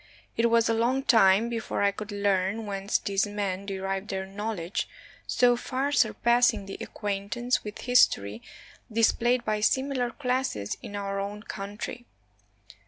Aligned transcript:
It 0.35 0.49
was 0.49 0.67
a 0.67 0.73
long 0.73 1.03
time 1.03 1.47
before 1.47 1.83
I 1.83 1.91
could 1.91 2.11
learn 2.11 2.65
whence 2.65 2.97
these 2.97 3.27
men 3.27 3.67
derived 3.67 4.07
their 4.07 4.25
knowledge, 4.25 4.89
so 5.27 5.55
far 5.55 5.91
surpassing 5.91 6.65
the 6.65 6.79
acquaint 6.81 7.35
ance 7.37 7.63
with 7.63 7.81
history 7.81 8.41
displayed 8.91 9.45
by 9.45 9.59
similar 9.59 10.09
classes 10.09 10.75
in 10.81 10.95
our 10.95 11.19
own 11.19 11.43
country. 11.43 12.07